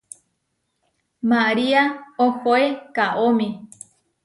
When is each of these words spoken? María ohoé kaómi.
María 1.29 1.83
ohoé 2.25 2.63
kaómi. 2.95 3.47